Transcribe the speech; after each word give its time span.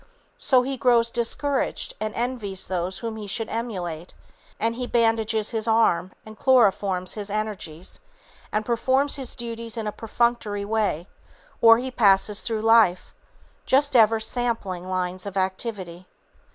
So 0.39 0.63
he 0.63 0.77
grows 0.77 1.11
discouraged 1.11 1.93
and 1.99 2.11
envies 2.15 2.65
those 2.65 2.97
whom 2.97 3.17
he 3.17 3.27
should 3.27 3.49
emulate, 3.49 4.15
and 4.59 4.73
he 4.73 4.87
bandages 4.87 5.51
his 5.51 5.67
arm 5.67 6.11
and 6.25 6.35
chloroforms 6.35 7.13
his 7.13 7.29
energies, 7.29 7.99
and 8.51 8.65
performs 8.65 9.17
his 9.17 9.35
duties 9.35 9.77
in 9.77 9.85
a 9.85 9.91
perfunctory 9.91 10.65
way, 10.65 11.07
or 11.61 11.77
he 11.77 11.91
passes 11.91 12.41
through 12.41 12.63
life, 12.63 13.13
just 13.67 13.95
ever 13.95 14.19
"sampling" 14.19 14.89
lines 14.89 15.27
of 15.27 15.37
activity. 15.37 16.07